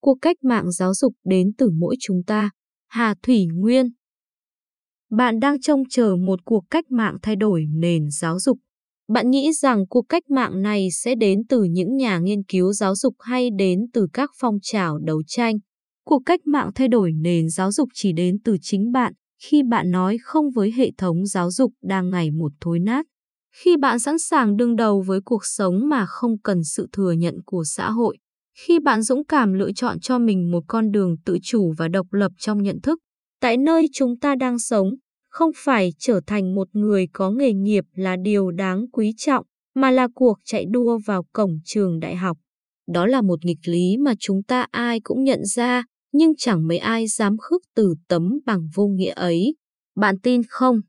Cuộc 0.00 0.18
cách 0.22 0.36
mạng 0.44 0.70
giáo 0.70 0.94
dục 0.94 1.12
đến 1.24 1.52
từ 1.58 1.70
mỗi 1.70 1.96
chúng 2.00 2.22
ta. 2.26 2.50
Hà 2.88 3.14
Thủy 3.22 3.46
Nguyên 3.54 3.86
Bạn 5.10 5.40
đang 5.40 5.60
trông 5.60 5.82
chờ 5.90 6.16
một 6.16 6.40
cuộc 6.44 6.64
cách 6.70 6.90
mạng 6.90 7.16
thay 7.22 7.36
đổi 7.36 7.64
nền 7.70 8.10
giáo 8.10 8.38
dục. 8.38 8.58
Bạn 9.08 9.30
nghĩ 9.30 9.52
rằng 9.52 9.86
cuộc 9.86 10.02
cách 10.08 10.30
mạng 10.30 10.62
này 10.62 10.88
sẽ 10.92 11.14
đến 11.14 11.38
từ 11.48 11.62
những 11.62 11.96
nhà 11.96 12.18
nghiên 12.18 12.42
cứu 12.42 12.72
giáo 12.72 12.94
dục 12.94 13.14
hay 13.18 13.48
đến 13.58 13.80
từ 13.92 14.06
các 14.12 14.30
phong 14.40 14.58
trào 14.62 14.98
đấu 14.98 15.22
tranh? 15.26 15.54
Cuộc 16.04 16.22
cách 16.26 16.40
mạng 16.46 16.70
thay 16.74 16.88
đổi 16.88 17.12
nền 17.12 17.48
giáo 17.48 17.72
dục 17.72 17.88
chỉ 17.94 18.12
đến 18.12 18.36
từ 18.44 18.56
chính 18.62 18.92
bạn 18.92 19.12
khi 19.42 19.62
bạn 19.70 19.90
nói 19.90 20.18
không 20.22 20.50
với 20.50 20.72
hệ 20.72 20.90
thống 20.98 21.26
giáo 21.26 21.50
dục 21.50 21.72
đang 21.82 22.10
ngày 22.10 22.30
một 22.30 22.52
thối 22.60 22.78
nát. 22.80 23.06
Khi 23.56 23.76
bạn 23.76 23.98
sẵn 23.98 24.18
sàng 24.18 24.56
đương 24.56 24.76
đầu 24.76 25.02
với 25.06 25.20
cuộc 25.24 25.44
sống 25.44 25.88
mà 25.88 26.06
không 26.06 26.38
cần 26.38 26.64
sự 26.64 26.86
thừa 26.92 27.12
nhận 27.12 27.34
của 27.44 27.64
xã 27.66 27.90
hội, 27.90 28.16
khi 28.58 28.78
bạn 28.78 29.02
dũng 29.02 29.24
cảm 29.24 29.52
lựa 29.52 29.72
chọn 29.72 30.00
cho 30.00 30.18
mình 30.18 30.50
một 30.50 30.64
con 30.68 30.90
đường 30.90 31.16
tự 31.24 31.38
chủ 31.42 31.72
và 31.78 31.88
độc 31.88 32.12
lập 32.12 32.32
trong 32.38 32.62
nhận 32.62 32.80
thức, 32.80 32.98
tại 33.40 33.56
nơi 33.56 33.86
chúng 33.92 34.18
ta 34.18 34.34
đang 34.34 34.58
sống, 34.58 34.90
không 35.28 35.50
phải 35.56 35.92
trở 35.98 36.20
thành 36.26 36.54
một 36.54 36.68
người 36.72 37.06
có 37.12 37.30
nghề 37.30 37.52
nghiệp 37.52 37.84
là 37.94 38.16
điều 38.16 38.50
đáng 38.50 38.84
quý 38.92 39.14
trọng, 39.16 39.46
mà 39.74 39.90
là 39.90 40.08
cuộc 40.14 40.38
chạy 40.44 40.64
đua 40.70 40.98
vào 41.06 41.24
cổng 41.32 41.58
trường 41.64 42.00
đại 42.00 42.16
học. 42.16 42.36
Đó 42.92 43.06
là 43.06 43.22
một 43.22 43.44
nghịch 43.44 43.58
lý 43.64 43.96
mà 43.96 44.14
chúng 44.18 44.42
ta 44.42 44.66
ai 44.70 45.00
cũng 45.00 45.24
nhận 45.24 45.44
ra, 45.44 45.84
nhưng 46.12 46.32
chẳng 46.36 46.68
mấy 46.68 46.78
ai 46.78 47.06
dám 47.06 47.36
khước 47.38 47.62
từ 47.74 47.94
tấm 48.08 48.38
bằng 48.46 48.68
vô 48.74 48.86
nghĩa 48.86 49.12
ấy. 49.12 49.54
Bạn 49.96 50.18
tin 50.22 50.42
không? 50.48 50.80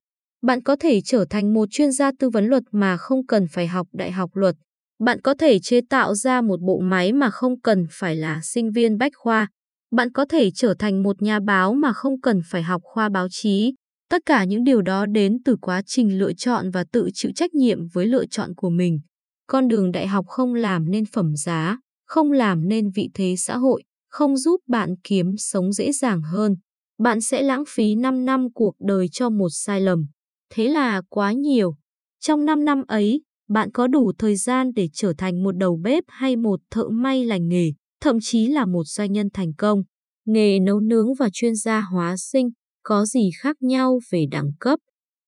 Bạn 0.41 0.63
có 0.63 0.75
thể 0.79 1.01
trở 1.01 1.25
thành 1.29 1.53
một 1.53 1.67
chuyên 1.71 1.91
gia 1.91 2.11
tư 2.19 2.29
vấn 2.29 2.45
luật 2.45 2.63
mà 2.71 2.97
không 2.97 3.25
cần 3.25 3.45
phải 3.51 3.67
học 3.67 3.87
đại 3.91 4.11
học 4.11 4.29
luật. 4.33 4.55
Bạn 5.05 5.21
có 5.21 5.33
thể 5.39 5.59
chế 5.59 5.81
tạo 5.89 6.15
ra 6.15 6.41
một 6.41 6.61
bộ 6.61 6.79
máy 6.79 7.13
mà 7.13 7.29
không 7.29 7.61
cần 7.61 7.85
phải 7.91 8.15
là 8.15 8.39
sinh 8.43 8.71
viên 8.71 8.97
bách 8.97 9.11
khoa. 9.15 9.47
Bạn 9.95 10.11
có 10.11 10.25
thể 10.29 10.51
trở 10.51 10.73
thành 10.79 11.03
một 11.03 11.21
nhà 11.21 11.39
báo 11.39 11.73
mà 11.73 11.93
không 11.93 12.21
cần 12.21 12.41
phải 12.45 12.63
học 12.63 12.81
khoa 12.83 13.09
báo 13.09 13.27
chí. 13.31 13.73
Tất 14.09 14.21
cả 14.25 14.43
những 14.43 14.63
điều 14.63 14.81
đó 14.81 15.05
đến 15.05 15.37
từ 15.45 15.55
quá 15.61 15.81
trình 15.85 16.19
lựa 16.19 16.33
chọn 16.33 16.71
và 16.71 16.83
tự 16.91 17.09
chịu 17.13 17.31
trách 17.35 17.53
nhiệm 17.53 17.87
với 17.93 18.07
lựa 18.07 18.25
chọn 18.25 18.55
của 18.55 18.69
mình. 18.69 18.99
Con 19.47 19.67
đường 19.67 19.91
đại 19.91 20.07
học 20.07 20.25
không 20.27 20.53
làm 20.53 20.91
nên 20.91 21.03
phẩm 21.05 21.35
giá, 21.35 21.77
không 22.05 22.31
làm 22.31 22.67
nên 22.69 22.89
vị 22.95 23.09
thế 23.13 23.35
xã 23.37 23.57
hội, 23.57 23.83
không 24.09 24.37
giúp 24.37 24.61
bạn 24.67 24.95
kiếm 25.03 25.37
sống 25.37 25.73
dễ 25.73 25.91
dàng 25.91 26.21
hơn. 26.21 26.55
Bạn 26.99 27.21
sẽ 27.21 27.41
lãng 27.41 27.63
phí 27.67 27.95
5 27.95 28.25
năm 28.25 28.47
cuộc 28.53 28.75
đời 28.79 29.07
cho 29.11 29.29
một 29.29 29.49
sai 29.51 29.81
lầm. 29.81 30.05
Thế 30.53 30.67
là 30.67 31.01
quá 31.09 31.31
nhiều. 31.31 31.75
Trong 32.19 32.45
5 32.45 32.65
năm 32.65 32.83
ấy, 32.87 33.21
bạn 33.51 33.71
có 33.71 33.87
đủ 33.87 34.11
thời 34.17 34.35
gian 34.35 34.71
để 34.75 34.87
trở 34.93 35.13
thành 35.17 35.43
một 35.43 35.57
đầu 35.57 35.79
bếp 35.83 36.03
hay 36.07 36.35
một 36.35 36.59
thợ 36.71 36.89
may 36.89 37.25
lành 37.25 37.47
nghề, 37.47 37.71
thậm 38.01 38.17
chí 38.21 38.47
là 38.47 38.65
một 38.65 38.83
doanh 38.83 39.11
nhân 39.11 39.29
thành 39.33 39.53
công. 39.53 39.83
Nghề 40.25 40.59
nấu 40.59 40.79
nướng 40.79 41.13
và 41.19 41.29
chuyên 41.33 41.55
gia 41.55 41.81
hóa 41.81 42.15
sinh 42.17 42.49
có 42.83 43.05
gì 43.05 43.29
khác 43.39 43.55
nhau 43.59 43.99
về 44.11 44.25
đẳng 44.31 44.51
cấp? 44.59 44.79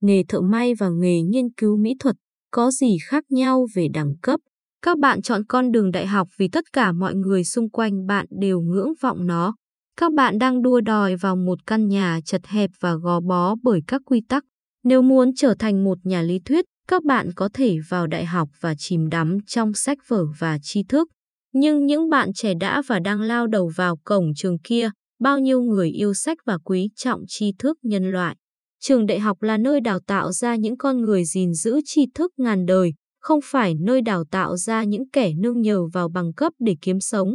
Nghề 0.02 0.24
thợ 0.28 0.42
may 0.42 0.74
và 0.76 0.90
nghề 0.90 1.22
nghiên 1.22 1.54
cứu 1.58 1.78
mỹ 1.78 1.96
thuật 2.00 2.16
có 2.52 2.72
gì 2.72 2.98
khác 3.08 3.24
nhau 3.30 3.68
về 3.76 3.88
đẳng 3.94 4.14
cấp? 4.22 4.40
Các 4.82 5.00
bạn 5.00 5.22
chọn 5.22 5.46
con 5.46 5.72
đường 5.72 5.92
đại 5.92 6.08
học 6.08 6.28
vì 6.38 6.48
tất 6.48 6.64
cả 6.74 6.92
mọi 6.92 7.16
người 7.16 7.44
xung 7.44 7.70
quanh 7.70 8.06
bạn 8.06 8.26
đều 8.30 8.62
ngưỡng 8.62 8.94
vọng 9.02 9.28
nó. 9.28 9.56
Các 10.00 10.14
bạn 10.14 10.40
đang 10.40 10.62
đua 10.62 10.82
đòi 10.82 11.16
vào 11.16 11.36
một 11.36 11.60
căn 11.66 11.88
nhà 11.88 12.20
chật 12.26 12.48
hẹp 12.48 12.70
và 12.80 12.96
gò 12.96 13.20
bó 13.20 13.56
bởi 13.64 13.82
các 13.88 14.02
quy 14.06 14.22
tắc. 14.30 14.44
Nếu 14.84 15.02
muốn 15.02 15.32
trở 15.36 15.56
thành 15.60 15.84
một 15.84 15.98
nhà 16.04 16.22
lý 16.22 16.40
thuyết, 16.40 16.66
các 16.88 17.04
bạn 17.04 17.30
có 17.36 17.50
thể 17.54 17.78
vào 17.90 18.08
đại 18.08 18.26
học 18.26 18.50
và 18.60 18.76
chìm 18.78 19.10
đắm 19.10 19.38
trong 19.48 19.74
sách 19.74 19.98
vở 20.08 20.26
và 20.40 20.58
tri 20.62 20.84
thức. 20.84 21.08
Nhưng 21.54 21.86
những 21.86 22.10
bạn 22.10 22.34
trẻ 22.34 22.54
đã 22.60 22.82
và 22.88 23.00
đang 23.00 23.22
lao 23.22 23.48
đầu 23.48 23.72
vào 23.76 23.98
cổng 24.04 24.34
trường 24.36 24.60
kia, 24.60 24.90
bao 25.20 25.40
nhiêu 25.40 25.62
người 25.62 25.90
yêu 25.90 26.14
sách 26.14 26.38
và 26.46 26.58
quý 26.64 26.90
trọng 26.96 27.22
tri 27.28 27.52
thức 27.60 27.78
nhân 27.82 28.12
loại. 28.12 28.36
Trường 28.80 29.06
đại 29.06 29.20
học 29.20 29.42
là 29.42 29.58
nơi 29.58 29.80
đào 29.82 30.00
tạo 30.08 30.32
ra 30.32 30.56
những 30.56 30.78
con 30.78 31.02
người 31.02 31.26
gìn 31.26 31.54
giữ 31.54 31.80
tri 31.86 32.06
thức 32.16 32.32
ngàn 32.38 32.66
đời, 32.66 32.94
không 33.20 33.40
phải 33.44 33.74
nơi 33.76 34.02
đào 34.02 34.24
tạo 34.32 34.58
ra 34.58 34.84
những 34.84 35.10
kẻ 35.10 35.34
nương 35.38 35.62
nhờ 35.62 35.88
vào 35.94 36.10
bằng 36.10 36.34
cấp 36.34 36.54
để 36.60 36.76
kiếm 36.82 37.00
sống. 37.00 37.30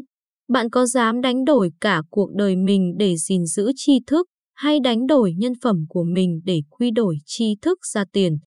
Bạn 0.48 0.70
có 0.70 0.86
dám 0.86 1.20
đánh 1.20 1.44
đổi 1.44 1.70
cả 1.80 2.02
cuộc 2.10 2.30
đời 2.36 2.56
mình 2.56 2.94
để 2.98 3.16
gìn 3.16 3.46
giữ 3.46 3.72
tri 3.76 3.92
thức 4.06 4.26
hay 4.54 4.80
đánh 4.80 5.06
đổi 5.06 5.32
nhân 5.38 5.52
phẩm 5.62 5.84
của 5.88 6.04
mình 6.04 6.40
để 6.44 6.60
quy 6.70 6.90
đổi 6.90 7.16
tri 7.26 7.54
thức 7.62 7.78
ra 7.92 8.04
tiền? 8.12 8.38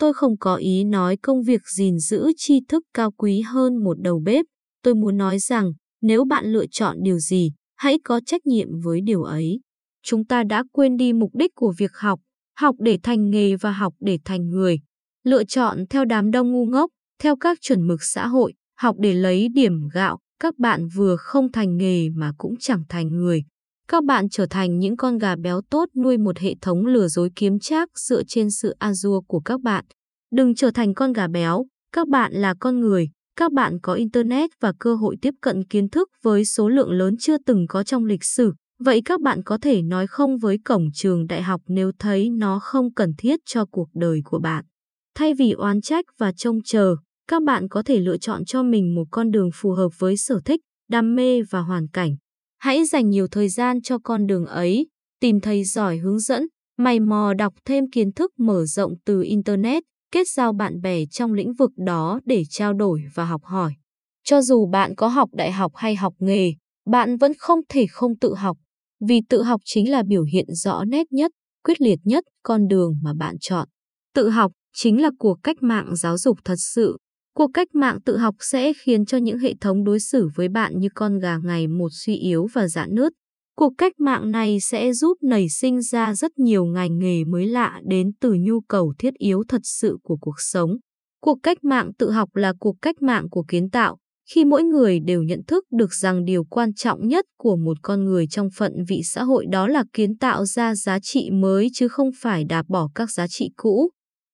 Tôi 0.00 0.12
không 0.14 0.36
có 0.38 0.56
ý 0.56 0.84
nói 0.84 1.16
công 1.16 1.42
việc 1.42 1.60
gìn 1.76 1.98
giữ 1.98 2.32
tri 2.36 2.60
thức 2.68 2.84
cao 2.94 3.10
quý 3.10 3.40
hơn 3.40 3.84
một 3.84 4.00
đầu 4.00 4.22
bếp. 4.24 4.46
Tôi 4.82 4.94
muốn 4.94 5.16
nói 5.16 5.38
rằng 5.38 5.72
nếu 6.02 6.24
bạn 6.24 6.52
lựa 6.52 6.66
chọn 6.70 6.96
điều 7.02 7.18
gì, 7.18 7.52
hãy 7.76 7.98
có 8.04 8.20
trách 8.26 8.46
nhiệm 8.46 8.68
với 8.84 9.00
điều 9.00 9.22
ấy. 9.22 9.60
Chúng 10.02 10.24
ta 10.24 10.42
đã 10.44 10.64
quên 10.72 10.96
đi 10.96 11.12
mục 11.12 11.30
đích 11.34 11.50
của 11.54 11.74
việc 11.78 11.90
học, 11.94 12.20
học 12.58 12.74
để 12.78 12.98
thành 13.02 13.30
nghề 13.30 13.56
và 13.56 13.72
học 13.72 13.94
để 14.00 14.18
thành 14.24 14.48
người. 14.48 14.78
Lựa 15.24 15.44
chọn 15.44 15.86
theo 15.90 16.04
đám 16.04 16.30
đông 16.30 16.52
ngu 16.52 16.66
ngốc, 16.66 16.90
theo 17.22 17.36
các 17.36 17.58
chuẩn 17.60 17.86
mực 17.86 18.02
xã 18.02 18.26
hội, 18.26 18.52
học 18.78 18.96
để 18.98 19.14
lấy 19.14 19.48
điểm 19.48 19.88
gạo, 19.92 20.18
các 20.40 20.58
bạn 20.58 20.88
vừa 20.94 21.16
không 21.16 21.52
thành 21.52 21.76
nghề 21.76 22.08
mà 22.08 22.32
cũng 22.38 22.54
chẳng 22.60 22.82
thành 22.88 23.08
người. 23.08 23.42
Các 23.90 24.04
bạn 24.04 24.28
trở 24.28 24.46
thành 24.50 24.78
những 24.78 24.96
con 24.96 25.18
gà 25.18 25.36
béo 25.36 25.60
tốt 25.70 25.88
nuôi 25.96 26.18
một 26.18 26.38
hệ 26.38 26.54
thống 26.60 26.86
lừa 26.86 27.08
dối 27.08 27.30
kiếm 27.36 27.58
trác 27.58 27.98
dựa 27.98 28.22
trên 28.28 28.50
sự 28.50 28.74
azure 28.80 29.22
của 29.22 29.40
các 29.40 29.60
bạn. 29.60 29.84
Đừng 30.32 30.54
trở 30.54 30.70
thành 30.70 30.94
con 30.94 31.12
gà 31.12 31.28
béo, 31.28 31.66
các 31.92 32.08
bạn 32.08 32.32
là 32.32 32.54
con 32.60 32.80
người, 32.80 33.08
các 33.36 33.52
bạn 33.52 33.78
có 33.82 33.94
Internet 33.94 34.50
và 34.60 34.72
cơ 34.78 34.94
hội 34.94 35.16
tiếp 35.22 35.34
cận 35.40 35.64
kiến 35.64 35.88
thức 35.88 36.08
với 36.22 36.44
số 36.44 36.68
lượng 36.68 36.90
lớn 36.90 37.14
chưa 37.20 37.36
từng 37.46 37.66
có 37.68 37.82
trong 37.82 38.04
lịch 38.04 38.24
sử. 38.24 38.52
Vậy 38.84 39.02
các 39.04 39.20
bạn 39.20 39.42
có 39.42 39.58
thể 39.62 39.82
nói 39.82 40.06
không 40.06 40.38
với 40.38 40.58
cổng 40.64 40.88
trường 40.94 41.26
đại 41.26 41.42
học 41.42 41.60
nếu 41.68 41.92
thấy 41.98 42.30
nó 42.30 42.58
không 42.58 42.94
cần 42.94 43.12
thiết 43.18 43.40
cho 43.46 43.64
cuộc 43.66 43.88
đời 43.94 44.20
của 44.24 44.38
bạn. 44.38 44.64
Thay 45.14 45.34
vì 45.34 45.52
oán 45.52 45.80
trách 45.80 46.04
và 46.18 46.32
trông 46.32 46.58
chờ, 46.64 46.96
các 47.28 47.42
bạn 47.42 47.68
có 47.68 47.82
thể 47.82 47.98
lựa 47.98 48.18
chọn 48.18 48.44
cho 48.44 48.62
mình 48.62 48.94
một 48.94 49.04
con 49.10 49.30
đường 49.30 49.50
phù 49.54 49.70
hợp 49.70 49.88
với 49.98 50.16
sở 50.16 50.40
thích, 50.44 50.60
đam 50.88 51.14
mê 51.14 51.42
và 51.42 51.60
hoàn 51.60 51.88
cảnh. 51.88 52.16
Hãy 52.60 52.84
dành 52.84 53.10
nhiều 53.10 53.26
thời 53.30 53.48
gian 53.48 53.82
cho 53.82 53.98
con 53.98 54.26
đường 54.26 54.46
ấy, 54.46 54.86
tìm 55.20 55.40
thầy 55.40 55.64
giỏi 55.64 55.98
hướng 55.98 56.18
dẫn, 56.18 56.46
mày 56.78 57.00
mò 57.00 57.34
đọc 57.34 57.54
thêm 57.64 57.84
kiến 57.92 58.12
thức 58.12 58.32
mở 58.38 58.64
rộng 58.66 58.92
từ 59.04 59.22
Internet, 59.22 59.82
kết 60.12 60.28
giao 60.36 60.52
bạn 60.52 60.80
bè 60.80 61.04
trong 61.10 61.32
lĩnh 61.32 61.52
vực 61.54 61.70
đó 61.76 62.20
để 62.24 62.42
trao 62.50 62.74
đổi 62.74 63.02
và 63.14 63.24
học 63.24 63.40
hỏi. 63.44 63.72
Cho 64.24 64.42
dù 64.42 64.66
bạn 64.66 64.94
có 64.94 65.08
học 65.08 65.28
đại 65.32 65.52
học 65.52 65.72
hay 65.74 65.96
học 65.96 66.14
nghề, 66.18 66.52
bạn 66.90 67.16
vẫn 67.16 67.32
không 67.38 67.60
thể 67.68 67.86
không 67.86 68.18
tự 68.18 68.34
học, 68.34 68.56
vì 69.08 69.20
tự 69.28 69.42
học 69.42 69.60
chính 69.64 69.90
là 69.90 70.02
biểu 70.02 70.22
hiện 70.22 70.46
rõ 70.54 70.84
nét 70.84 71.12
nhất, 71.12 71.32
quyết 71.64 71.80
liệt 71.80 71.98
nhất 72.04 72.24
con 72.42 72.68
đường 72.68 72.94
mà 73.02 73.12
bạn 73.14 73.36
chọn. 73.40 73.68
Tự 74.14 74.28
học 74.28 74.52
chính 74.74 75.02
là 75.02 75.10
cuộc 75.18 75.38
cách 75.42 75.56
mạng 75.62 75.96
giáo 75.96 76.18
dục 76.18 76.38
thật 76.44 76.56
sự. 76.58 76.96
Cuộc 77.34 77.50
cách 77.54 77.74
mạng 77.74 77.98
tự 78.04 78.16
học 78.16 78.34
sẽ 78.40 78.72
khiến 78.72 79.04
cho 79.06 79.18
những 79.18 79.38
hệ 79.38 79.54
thống 79.60 79.84
đối 79.84 80.00
xử 80.00 80.28
với 80.34 80.48
bạn 80.48 80.78
như 80.78 80.88
con 80.94 81.18
gà 81.18 81.38
ngày 81.44 81.68
một 81.68 81.88
suy 81.92 82.16
yếu 82.16 82.46
và 82.52 82.68
giãn 82.68 82.94
nứt. 82.94 83.12
Cuộc 83.56 83.72
cách 83.78 83.92
mạng 84.00 84.30
này 84.30 84.60
sẽ 84.60 84.92
giúp 84.92 85.18
nảy 85.22 85.48
sinh 85.48 85.80
ra 85.82 86.14
rất 86.14 86.38
nhiều 86.38 86.64
ngành 86.64 86.98
nghề 86.98 87.24
mới 87.24 87.46
lạ 87.46 87.80
đến 87.84 88.10
từ 88.20 88.34
nhu 88.40 88.60
cầu 88.60 88.94
thiết 88.98 89.14
yếu 89.14 89.42
thật 89.48 89.60
sự 89.64 89.96
của 90.02 90.16
cuộc 90.20 90.36
sống. 90.38 90.70
Cuộc 91.20 91.38
cách 91.42 91.64
mạng 91.64 91.90
tự 91.98 92.10
học 92.10 92.36
là 92.36 92.52
cuộc 92.60 92.76
cách 92.82 93.02
mạng 93.02 93.30
của 93.30 93.44
kiến 93.48 93.70
tạo, 93.70 93.96
khi 94.30 94.44
mỗi 94.44 94.62
người 94.62 95.00
đều 95.00 95.22
nhận 95.22 95.40
thức 95.46 95.64
được 95.70 95.94
rằng 95.94 96.24
điều 96.24 96.44
quan 96.44 96.74
trọng 96.74 97.08
nhất 97.08 97.24
của 97.38 97.56
một 97.56 97.76
con 97.82 98.04
người 98.04 98.26
trong 98.26 98.48
phận 98.56 98.72
vị 98.88 99.00
xã 99.04 99.22
hội 99.22 99.46
đó 99.50 99.68
là 99.68 99.84
kiến 99.92 100.18
tạo 100.18 100.44
ra 100.44 100.74
giá 100.74 100.98
trị 101.02 101.30
mới 101.30 101.68
chứ 101.74 101.88
không 101.88 102.10
phải 102.20 102.44
đạp 102.44 102.64
bỏ 102.68 102.88
các 102.94 103.10
giá 103.10 103.26
trị 103.28 103.50
cũ. 103.56 103.90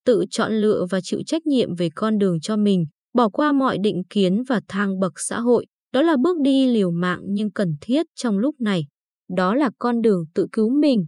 Tự 0.07 0.25
chọn 0.31 0.53
lựa 0.53 0.87
và 0.91 1.01
chịu 1.03 1.21
trách 1.27 1.47
nhiệm 1.47 1.75
về 1.75 1.89
con 1.95 2.19
đường 2.19 2.41
cho 2.41 2.57
mình, 2.57 2.87
bỏ 3.15 3.29
qua 3.29 3.53
mọi 3.53 3.79
định 3.83 4.03
kiến 4.11 4.43
và 4.49 4.61
thang 4.69 4.99
bậc 5.01 5.13
xã 5.17 5.41
hội, 5.41 5.67
đó 5.93 6.03
là 6.03 6.17
bước 6.23 6.37
đi 6.41 6.67
liều 6.67 6.91
mạng 6.91 7.21
nhưng 7.25 7.51
cần 7.51 7.77
thiết 7.81 8.07
trong 8.15 8.39
lúc 8.39 8.61
này 8.61 8.87
đó 9.29 9.55
là 9.55 9.71
con 9.79 10.03
đường 10.03 10.25
tự 10.35 10.47
cứu 10.53 10.71
mình. 10.71 11.07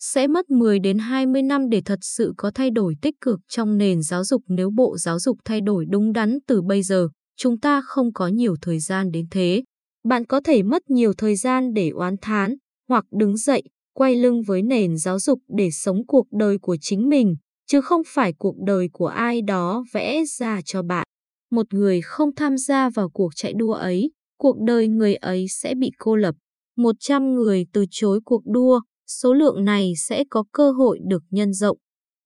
Sẽ 0.00 0.26
mất 0.26 0.50
10 0.50 0.78
đến 0.78 0.98
20 0.98 1.42
năm 1.42 1.68
để 1.68 1.82
thật 1.84 1.98
sự 2.02 2.32
có 2.36 2.50
thay 2.54 2.70
đổi 2.70 2.94
tích 3.02 3.14
cực 3.20 3.40
trong 3.48 3.78
nền 3.78 4.02
giáo 4.02 4.24
dục 4.24 4.42
nếu 4.48 4.70
Bộ 4.70 4.96
Giáo 4.98 5.18
dục 5.18 5.38
thay 5.44 5.60
đổi 5.60 5.84
đúng 5.88 6.12
đắn 6.12 6.38
từ 6.46 6.62
bây 6.62 6.82
giờ, 6.82 7.08
chúng 7.36 7.60
ta 7.60 7.82
không 7.84 8.12
có 8.12 8.28
nhiều 8.28 8.56
thời 8.62 8.78
gian 8.78 9.10
đến 9.10 9.26
thế. 9.30 9.62
Bạn 10.08 10.26
có 10.26 10.40
thể 10.44 10.62
mất 10.62 10.90
nhiều 10.90 11.12
thời 11.18 11.36
gian 11.36 11.74
để 11.74 11.88
oán 11.88 12.16
thán, 12.22 12.54
hoặc 12.88 13.04
đứng 13.10 13.36
dậy, 13.36 13.62
quay 13.94 14.16
lưng 14.16 14.42
với 14.42 14.62
nền 14.62 14.96
giáo 14.96 15.18
dục 15.18 15.38
để 15.48 15.70
sống 15.70 16.06
cuộc 16.06 16.26
đời 16.32 16.58
của 16.58 16.76
chính 16.80 17.08
mình, 17.08 17.36
chứ 17.70 17.80
không 17.80 18.02
phải 18.06 18.32
cuộc 18.32 18.56
đời 18.66 18.88
của 18.92 19.06
ai 19.06 19.42
đó 19.42 19.84
vẽ 19.92 20.24
ra 20.38 20.60
cho 20.64 20.82
bạn. 20.82 21.06
Một 21.50 21.74
người 21.74 22.00
không 22.00 22.34
tham 22.34 22.58
gia 22.58 22.90
vào 22.90 23.10
cuộc 23.10 23.32
chạy 23.36 23.52
đua 23.52 23.72
ấy, 23.72 24.10
cuộc 24.38 24.56
đời 24.66 24.88
người 24.88 25.14
ấy 25.14 25.46
sẽ 25.48 25.74
bị 25.74 25.90
cô 25.98 26.16
lập. 26.16 26.34
100 26.76 27.34
người 27.34 27.66
từ 27.72 27.84
chối 27.90 28.20
cuộc 28.24 28.42
đua, 28.46 28.80
số 29.06 29.34
lượng 29.34 29.64
này 29.64 29.92
sẽ 29.96 30.24
có 30.30 30.44
cơ 30.52 30.72
hội 30.72 30.98
được 31.08 31.22
nhân 31.30 31.52
rộng. 31.52 31.78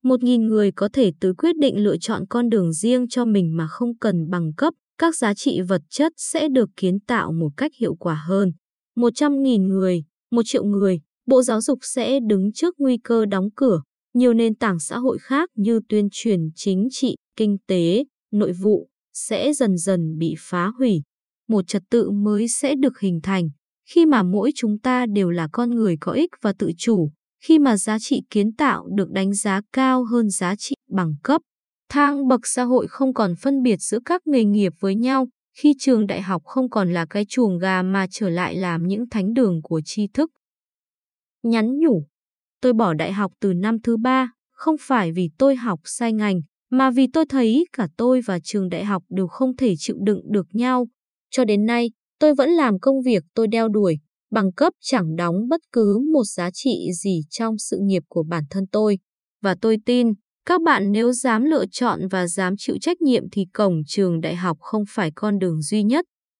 1.000 0.03 0.47
người 0.47 0.71
có 0.71 0.89
thể 0.93 1.11
tự 1.19 1.33
quyết 1.37 1.57
định 1.57 1.83
lựa 1.83 1.97
chọn 1.97 2.23
con 2.29 2.49
đường 2.49 2.73
riêng 2.73 3.07
cho 3.09 3.25
mình 3.25 3.57
mà 3.57 3.67
không 3.67 3.97
cần 3.97 4.29
bằng 4.29 4.51
cấp, 4.57 4.73
các 4.97 5.15
giá 5.15 5.33
trị 5.33 5.61
vật 5.61 5.81
chất 5.89 6.13
sẽ 6.17 6.47
được 6.49 6.69
kiến 6.77 6.99
tạo 7.07 7.31
một 7.31 7.49
cách 7.57 7.71
hiệu 7.79 7.95
quả 7.95 8.23
hơn. 8.27 8.51
100.000 8.95 9.67
người, 9.67 10.03
1 10.31 10.41
triệu 10.45 10.63
người, 10.63 10.99
Bộ 11.25 11.41
Giáo 11.41 11.61
dục 11.61 11.79
sẽ 11.81 12.19
đứng 12.29 12.53
trước 12.53 12.75
nguy 12.77 12.97
cơ 13.03 13.25
đóng 13.25 13.49
cửa. 13.55 13.81
Nhiều 14.15 14.33
nền 14.33 14.55
tảng 14.55 14.79
xã 14.79 14.97
hội 14.97 15.17
khác 15.21 15.49
như 15.55 15.79
tuyên 15.89 16.07
truyền 16.11 16.39
chính 16.55 16.87
trị, 16.91 17.15
kinh 17.35 17.57
tế, 17.67 18.03
nội 18.31 18.53
vụ 18.53 18.89
sẽ 19.13 19.53
dần 19.53 19.77
dần 19.77 20.17
bị 20.17 20.35
phá 20.37 20.67
hủy. 20.77 21.01
Một 21.47 21.67
trật 21.67 21.83
tự 21.89 22.11
mới 22.11 22.47
sẽ 22.47 22.75
được 22.75 22.99
hình 22.99 23.19
thành 23.23 23.49
khi 23.89 24.05
mà 24.05 24.23
mỗi 24.23 24.51
chúng 24.55 24.79
ta 24.79 25.05
đều 25.05 25.29
là 25.29 25.47
con 25.51 25.69
người 25.69 25.97
có 25.99 26.11
ích 26.11 26.29
và 26.41 26.53
tự 26.59 26.71
chủ, 26.77 27.11
khi 27.43 27.59
mà 27.59 27.77
giá 27.77 27.99
trị 27.99 28.21
kiến 28.29 28.55
tạo 28.55 28.87
được 28.95 29.11
đánh 29.11 29.33
giá 29.33 29.61
cao 29.73 30.03
hơn 30.03 30.29
giá 30.29 30.55
trị 30.55 30.75
bằng 30.89 31.15
cấp. 31.23 31.41
Thang 31.89 32.27
bậc 32.27 32.47
xã 32.47 32.63
hội 32.63 32.87
không 32.87 33.13
còn 33.13 33.35
phân 33.35 33.63
biệt 33.63 33.77
giữa 33.79 33.99
các 34.05 34.27
nghề 34.27 34.43
nghiệp 34.43 34.73
với 34.79 34.95
nhau, 34.95 35.27
khi 35.57 35.73
trường 35.79 36.07
đại 36.07 36.21
học 36.21 36.41
không 36.45 36.69
còn 36.69 36.93
là 36.93 37.05
cái 37.09 37.25
chuồng 37.29 37.57
gà 37.57 37.81
mà 37.81 38.07
trở 38.11 38.29
lại 38.29 38.55
làm 38.55 38.87
những 38.87 39.09
thánh 39.09 39.33
đường 39.33 39.61
của 39.63 39.81
tri 39.85 40.07
thức. 40.07 40.31
Nhắn 41.43 41.79
nhủ, 41.79 42.05
tôi 42.65 42.73
bỏ 42.73 42.93
đại 42.93 43.13
học 43.13 43.31
từ 43.41 43.53
năm 43.53 43.77
thứ 43.83 43.97
ba, 43.97 44.31
không 44.51 44.75
phải 44.79 45.11
vì 45.11 45.29
tôi 45.37 45.55
học 45.55 45.79
sai 45.83 46.13
ngành, 46.13 46.41
mà 46.71 46.91
vì 46.91 47.07
tôi 47.13 47.25
thấy 47.25 47.65
cả 47.73 47.87
tôi 47.97 48.21
và 48.25 48.39
trường 48.43 48.69
đại 48.69 48.85
học 48.85 49.03
đều 49.09 49.27
không 49.27 49.55
thể 49.55 49.73
chịu 49.77 49.95
đựng 50.03 50.21
được 50.31 50.47
nhau. 50.51 50.87
Cho 51.31 51.45
đến 51.45 51.65
nay, 51.65 51.91
tôi 52.19 52.35
vẫn 52.35 52.49
làm 52.49 52.79
công 52.79 53.01
việc 53.01 53.23
tôi 53.33 53.47
đeo 53.47 53.67
đuổi, 53.67 53.97
bằng 54.31 54.53
cấp 54.53 54.73
chẳng 54.81 55.15
đóng 55.15 55.35
bất 55.49 55.61
cứ 55.71 55.99
một 56.13 56.23
giá 56.23 56.49
trị 56.53 56.89
gì 57.03 57.21
trong 57.29 57.57
sự 57.57 57.77
nghiệp 57.81 58.03
của 58.07 58.23
bản 58.23 58.43
thân 58.49 58.67
tôi. 58.71 58.97
Và 59.41 59.55
tôi 59.61 59.77
tin, 59.85 60.07
các 60.45 60.61
bạn 60.61 60.91
nếu 60.91 61.11
dám 61.11 61.43
lựa 61.43 61.65
chọn 61.71 62.07
và 62.07 62.27
dám 62.27 62.53
chịu 62.57 62.77
trách 62.81 63.01
nhiệm 63.01 63.23
thì 63.31 63.45
cổng 63.53 63.81
trường 63.87 64.21
đại 64.21 64.35
học 64.35 64.57
không 64.59 64.83
phải 64.89 65.11
con 65.15 65.39
đường 65.39 65.61
duy 65.61 65.83
nhất. 65.83 66.05